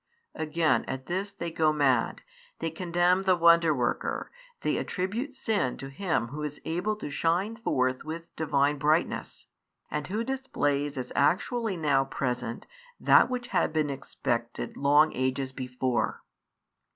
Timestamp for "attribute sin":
4.77-5.77